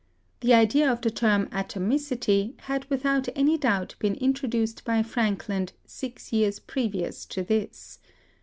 [0.39, 6.33] The idea of the term "atomicity" had without any doubt been introduced by Frankland six
[6.33, 7.99] years previous to this.